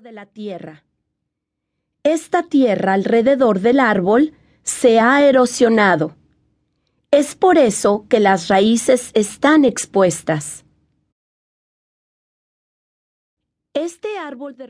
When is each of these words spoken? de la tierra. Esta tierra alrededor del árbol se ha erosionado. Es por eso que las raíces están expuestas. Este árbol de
de 0.00 0.12
la 0.12 0.24
tierra. 0.26 0.84
Esta 2.02 2.44
tierra 2.44 2.94
alrededor 2.94 3.60
del 3.60 3.78
árbol 3.78 4.32
se 4.62 4.98
ha 5.00 5.22
erosionado. 5.22 6.16
Es 7.10 7.34
por 7.34 7.58
eso 7.58 8.06
que 8.08 8.18
las 8.18 8.48
raíces 8.48 9.10
están 9.12 9.66
expuestas. 9.66 10.64
Este 13.74 14.16
árbol 14.16 14.56
de 14.56 14.66